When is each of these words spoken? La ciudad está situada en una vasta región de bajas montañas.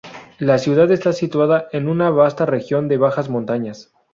La 0.39 0.57
ciudad 0.57 0.89
está 0.91 1.13
situada 1.13 1.67
en 1.73 1.87
una 1.87 2.09
vasta 2.09 2.47
región 2.47 2.87
de 2.87 2.97
bajas 2.97 3.29
montañas. 3.29 3.93